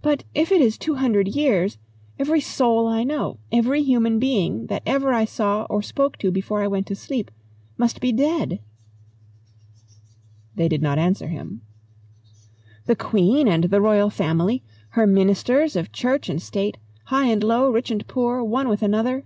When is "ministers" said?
15.04-15.76